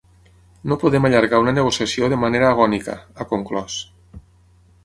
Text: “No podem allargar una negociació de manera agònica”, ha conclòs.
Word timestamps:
“No 0.71 0.77
podem 0.83 1.07
allargar 1.09 1.41
una 1.43 1.53
negociació 1.59 2.09
de 2.15 2.19
manera 2.25 2.49
agònica”, 2.57 2.99
ha 3.25 3.29
conclòs. 3.35 3.81